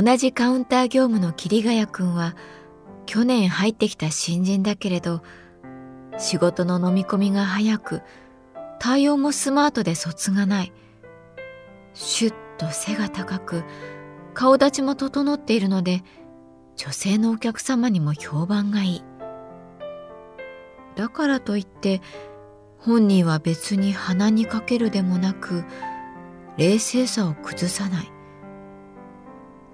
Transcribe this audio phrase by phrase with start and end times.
[0.00, 2.36] 同じカウンター業務の桐ヶ谷君は
[3.04, 5.22] 去年入ってきた新人だけれど
[6.18, 8.02] 仕事の飲み込みが早く
[8.78, 10.72] 対応もスマートで卒がない。
[11.94, 13.64] シュッと背が高く
[14.34, 16.04] 顔立ちも整っているので
[16.76, 19.04] 女性のお客様にも評判がいい。
[20.94, 22.02] だからといって
[22.78, 25.64] 本人は別に鼻にかけるでもなく
[26.56, 28.17] 冷静さを崩さない。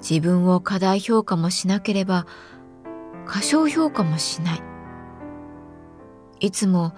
[0.08, 2.26] 自分を過大評価もしなければ
[3.24, 4.62] 過小評価もしない。
[6.40, 6.92] いつも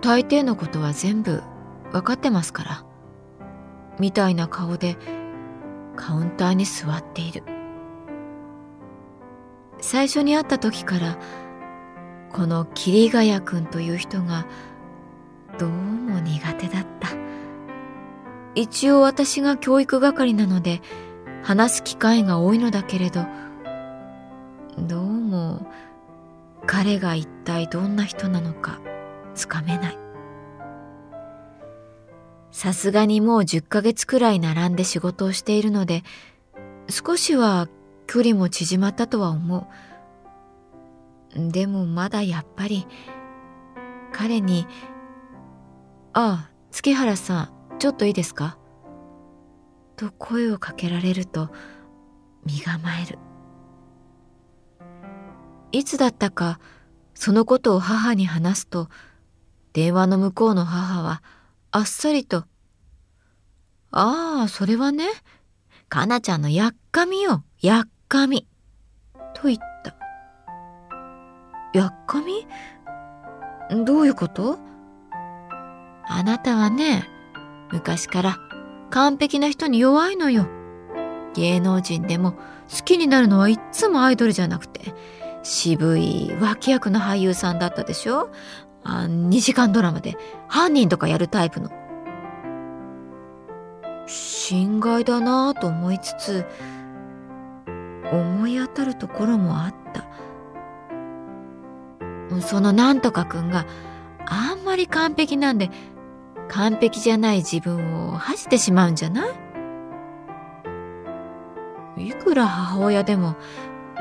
[0.00, 1.44] 大抵のことは全部
[1.92, 2.84] 分かってますから
[4.00, 4.96] みたいな顔で
[5.94, 7.44] カウンターに座っている。
[9.80, 11.18] 最初に会った時から
[12.32, 14.44] この桐ヶ谷君という人が
[15.56, 17.10] どうも苦手だった。
[18.56, 20.80] 一応私が教育係なので
[21.44, 23.26] 話す機会が多いのだけれど
[24.78, 25.66] どうも
[26.66, 28.80] 彼が一体どんな人なのか
[29.34, 29.98] つかめない
[32.50, 36.02] さすがにもう10ヶ月くらい並んで仕事をしているので
[36.88, 37.68] 少しは
[38.06, 39.68] 距離も縮まったとは思
[41.36, 42.86] うでもまだやっぱり
[44.12, 44.66] 彼に
[46.14, 48.56] 「ああ月原さんちょっといいですか?」
[49.96, 51.50] と声をかけられると
[52.44, 53.18] 身構える。
[55.72, 56.60] いつだったか
[57.14, 58.88] そのことを母に話すと
[59.72, 61.22] 電話の向こうの母は
[61.72, 62.44] あっさりと
[63.90, 65.06] 「ああそれはね
[65.88, 68.46] かなちゃんのやっかみよやっかみ」
[69.34, 69.96] と言った。
[71.74, 72.46] やっかみ？
[73.84, 74.58] どういうこと
[76.06, 77.08] あなたはね、
[77.72, 78.38] 昔から
[78.94, 80.46] 完璧な人に弱いのよ。
[81.34, 82.34] 芸能人でも
[82.70, 84.94] 好きになるのはいっつもアイドルじゃなくて、
[85.42, 88.30] 渋い脇役の俳優さんだったでしょ？
[88.84, 90.16] あ ?2 時間ドラマで
[90.46, 91.70] 犯人とかやるタイプの。
[94.06, 96.46] 心外だなぁと思いつつ、
[98.12, 100.04] 思い当たるところもあった。
[102.40, 103.66] そのなんとかくんが
[104.24, 105.72] あんまり完璧なんで
[106.48, 109.26] 完璧じゃない自分を恥じてしまうんじゃな
[111.96, 112.08] い？
[112.08, 113.36] いくら母親でも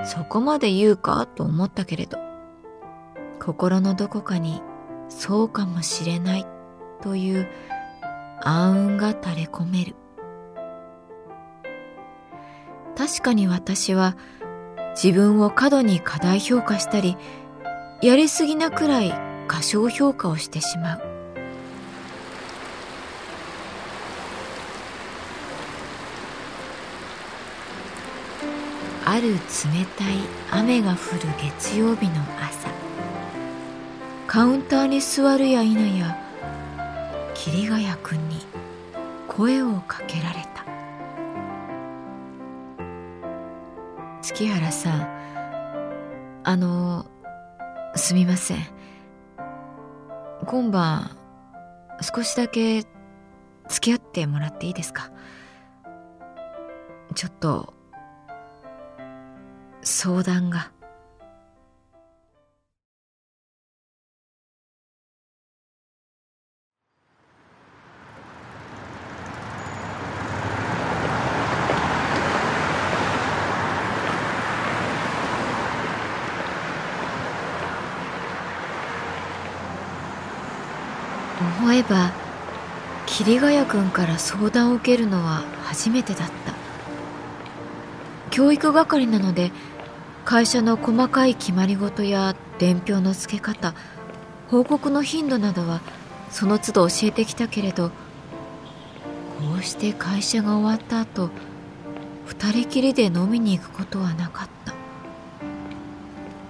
[0.06, 2.18] そこまで言うかと思ったけれど
[3.40, 4.62] 心のどこかに
[5.10, 6.46] そうかもしれない
[7.02, 7.48] という
[8.42, 9.96] 暗雲が垂れ込める。
[12.96, 14.16] 確かに私は
[15.02, 17.18] 自分を過度に過大評価したり
[18.02, 19.14] やりすぎなくらい
[19.48, 21.13] 過小評価をしてしまう。
[29.14, 29.38] ある冷
[29.96, 30.16] たい
[30.50, 32.68] 雨が降る月曜日の朝。
[34.26, 36.18] カウンターに座るや否や
[37.36, 38.40] 桐ヶ谷君に
[39.28, 40.66] 声をかけられた。
[44.24, 47.06] 月原さんあの
[47.96, 48.58] すみません。
[50.48, 51.16] 今晩
[52.02, 52.84] 少しだけ
[53.68, 55.12] 付き合ってもらっていいですか？
[57.14, 57.76] ちょっと
[59.84, 60.72] 相談が。
[81.64, 82.12] 思えば
[83.06, 86.54] 桐ヶ谷君から相談を受けるのは初めてだった
[88.30, 89.52] 教育係なので
[90.34, 93.76] 会社の細かい決まり事や伝票の付け方
[94.48, 95.82] 報告の頻度などは
[96.32, 97.94] その都度教えてきたけれどこ
[99.60, 101.30] うして会社が終わった後
[102.26, 104.74] 二人きりで飲みに行くことはなかった。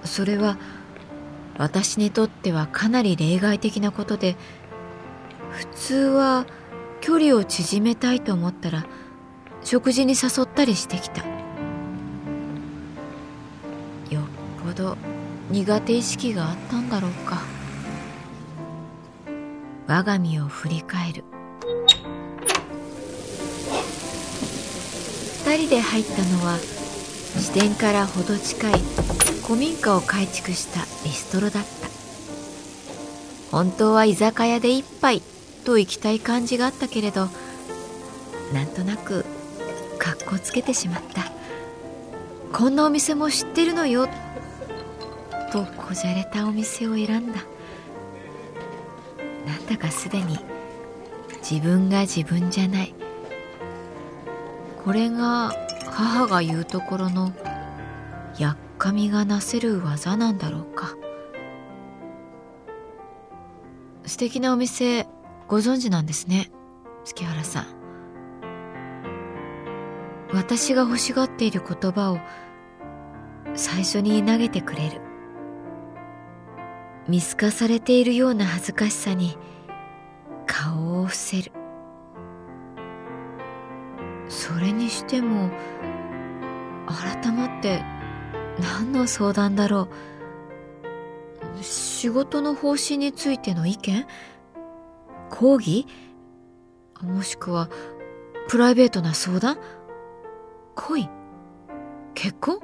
[0.08, 0.56] それは
[1.58, 4.36] 私にとってはかなり例外的なことで
[5.50, 6.46] 普通は
[7.02, 8.86] 距離を縮めたいと思ったら
[9.62, 11.33] 食事に誘ったりしてきた。
[15.54, 17.40] 苦手意識があったんだろうか。
[19.86, 21.22] 我が身を振り返る。
[25.46, 28.72] 二人で入ったのは支店から程近い
[29.46, 31.68] 古民家を改築したビストロだった。
[33.56, 35.22] 本当は居酒屋で一杯
[35.64, 37.28] と行きたい感じがあったけれど
[38.52, 39.24] なんとなく
[40.00, 41.22] かっこつけてしまった。
[42.52, 44.08] こんなお店も知ってるのよ
[45.54, 47.44] とこじゃれたお店を選んだ。
[49.46, 50.36] なんだかすでに
[51.48, 52.92] 自分が自分じゃない。
[54.84, 55.54] これが
[55.92, 57.32] 母が言うところの
[58.36, 60.96] やっかみがなせる技なんだろうか。
[64.06, 65.06] 素敵なお店
[65.46, 66.50] ご存知なんですね
[67.04, 67.66] 月原さん。
[70.32, 72.18] 私が欲しがっている言葉を
[73.54, 75.03] 最初に投げてくれる。
[77.08, 79.36] 見透かされているような恥ずかしさに
[80.46, 81.52] 顔を伏せる。
[84.28, 85.50] それにしても
[86.86, 87.82] 改まって
[88.60, 89.88] 何の相談だろ
[91.60, 91.62] う。
[91.62, 94.06] 仕事の方針についての意見？
[95.30, 95.86] 講義？
[97.02, 97.68] もしくは
[98.48, 99.58] プライベートな相談？
[100.74, 101.08] 恋？
[102.14, 102.60] 結婚？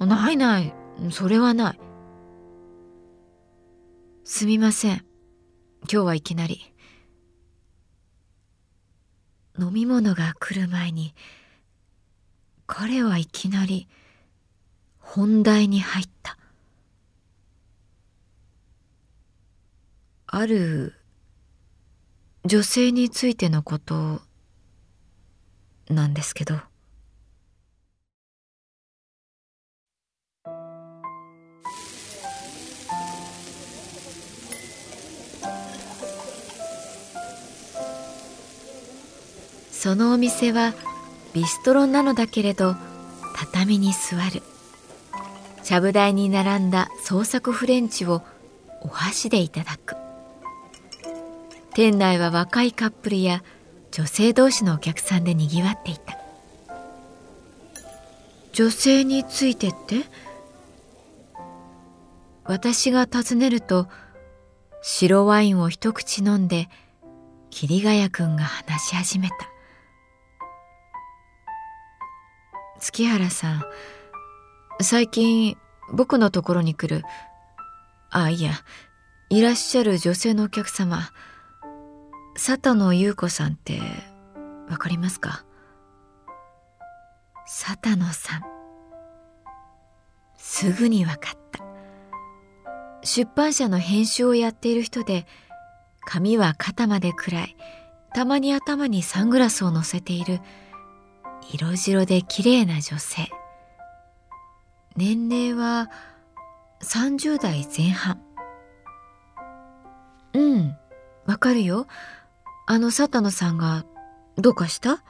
[0.00, 0.74] ないない。
[1.10, 1.80] それはない。
[4.28, 5.04] すみません。
[5.82, 6.74] 今日はいきなり。
[9.56, 11.14] 飲み物が来る前に
[12.66, 13.86] 彼はいきなり
[14.98, 16.36] 本題に入った。
[20.26, 20.94] ある
[22.44, 24.22] 女性についてのこと
[25.88, 26.58] なんですけど。
[39.86, 40.74] そのお店は
[41.32, 42.74] ビストロなのだけれど
[43.36, 44.42] 畳に座る。
[45.62, 48.20] ちゃぶ台に並んだ創作フレンチを
[48.80, 49.94] お箸でいただく。
[51.72, 53.44] 店内は若いカップルや
[53.92, 56.18] 女性同士のお客さんでにぎわっていた。
[58.54, 60.02] 女性についてって？
[62.42, 63.86] 私が尋ねると
[64.82, 66.68] 白ワインを一口飲んで
[67.50, 69.36] 桐ヶ谷君が話し始めた。
[72.78, 73.64] 月原さん
[74.80, 75.56] 最近
[75.92, 77.04] 僕のところに来る
[78.10, 78.52] あいや
[79.30, 81.10] いらっしゃる女性のお客様
[82.34, 83.80] 佐田野優子さんって
[84.68, 85.44] わかりますか？
[87.46, 88.42] 佐田野さん。
[90.36, 91.64] すぐにわかった。
[93.04, 95.26] 出版社の編集をやっている人で
[96.04, 97.56] 髪は肩まで暗い。
[98.12, 100.40] たまに頭にサングラスを乗せている
[101.52, 103.28] 色白で綺麗な女性
[104.96, 105.90] 年齢は
[106.82, 108.20] 30代前半
[110.34, 110.76] うん
[111.26, 111.86] わかるよ
[112.66, 113.84] あの佐田野さんが
[114.36, 115.02] どうかした？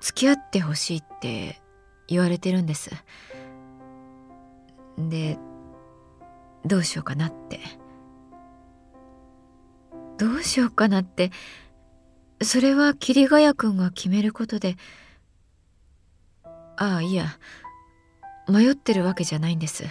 [0.00, 1.60] 付き合ってほしいって
[2.08, 2.90] 言われてるんです。
[4.98, 5.38] で、
[6.64, 7.60] どうしようかなって。
[10.18, 11.30] どうしようかなって、
[12.42, 14.76] それは桐ヶ谷君が決めることで、
[16.76, 17.38] ああ、いや、
[18.48, 19.84] 迷ってるわけじゃないんです。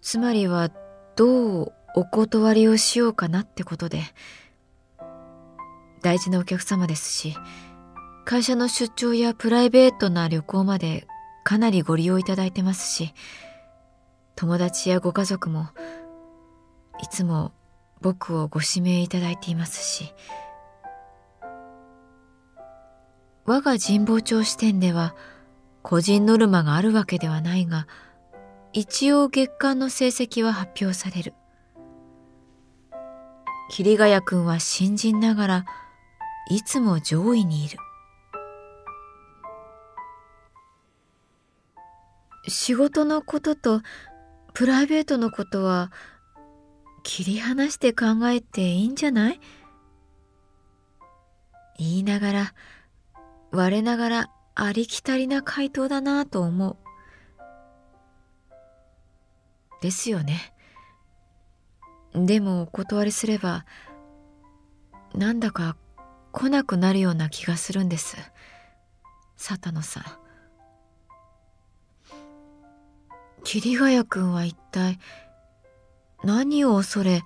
[0.00, 0.70] つまりは、
[1.16, 4.02] どうお断りをしようかなってことで。
[6.04, 7.34] 大事なお客様ですし
[8.26, 11.06] 会社の出張やプライベートな旅行まで
[11.44, 13.14] かなりご利用いただいてますし
[14.36, 15.68] 友達やご家族も
[17.02, 17.52] いつも
[18.02, 20.12] 僕をご指名いただいていますし
[23.46, 25.14] 我が神保町支店では
[25.82, 27.86] 個人ノルマがあるわけではないが
[28.72, 31.34] 一応月間の成績は発表される。
[33.70, 35.64] 桐ヶ谷君は新人ながら
[36.50, 37.78] いつも上位にいる。
[42.48, 43.80] 仕事のことと
[44.52, 45.92] プライベートのことは
[47.02, 49.40] 切り離して考えていいんじゃない？
[51.78, 52.54] 言いながら
[53.54, 56.76] 我ながらありきたりな回答だなと思う。
[59.80, 60.52] ですよね。
[62.14, 63.64] でもお断りすれば
[65.14, 65.76] なんだか
[66.32, 68.16] 来なくなるような気がするんです。
[69.36, 70.04] 佐田野さん。
[73.44, 74.98] 桐ヶ谷君は一体
[76.24, 77.22] 何を恐れ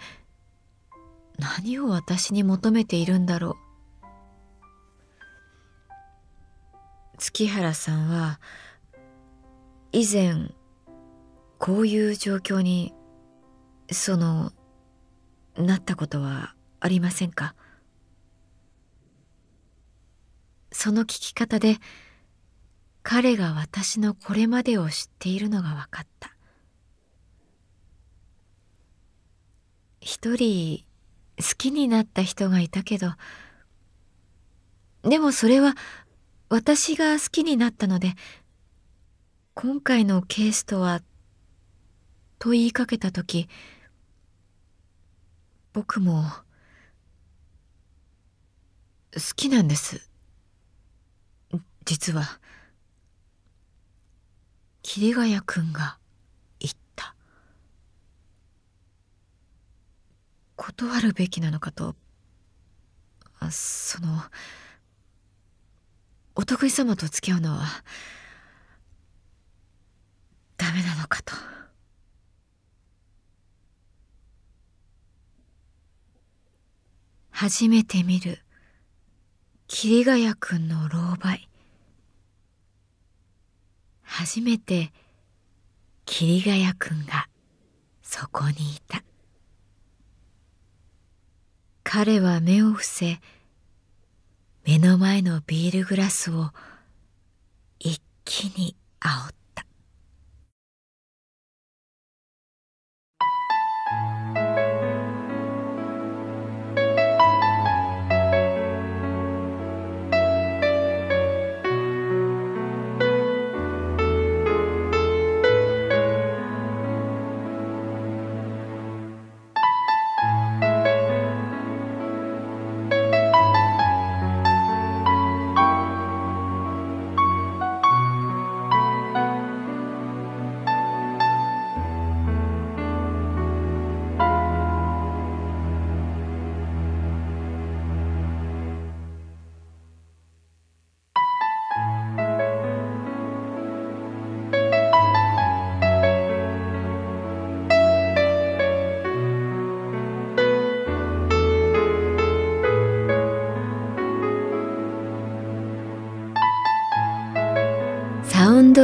[1.38, 3.67] 何を私に求めているんだろう
[7.18, 8.40] 月原さんは
[9.92, 10.52] 以前
[11.58, 12.94] こういう状況に
[13.90, 14.52] その
[15.56, 17.54] なったことはありませんか？
[20.70, 21.78] その聞き方で
[23.02, 26.34] 彼が私のこれまでを知っているのが分かった。
[30.00, 30.84] 一人
[31.38, 33.12] 好きになった人がいたけど
[35.02, 35.74] でもそれは
[36.48, 38.14] 私が好きになったので
[39.54, 41.02] 今回のケースとは
[42.38, 43.48] と言いかけた時
[45.72, 46.24] 僕も
[49.14, 50.08] 好きなんです。
[51.84, 52.38] 実は。
[54.82, 55.98] 桐ヶ谷君が
[56.60, 57.14] 言った。
[60.56, 61.96] 断るべきなのかと。
[63.50, 64.22] その
[66.38, 67.64] お得意様と付き合うのは
[70.56, 71.34] ダメなのかと。
[77.30, 78.38] 初めて見る
[79.66, 81.40] 桐ヶ谷君の狼狽。
[84.02, 84.92] 初めて
[86.04, 87.26] 桐ヶ谷くんが
[88.00, 88.54] そこにい
[88.86, 89.02] た。
[91.82, 93.18] 彼は目を伏せ
[94.68, 96.50] 目の前のビールグラスを
[97.78, 99.47] 一気に煽った。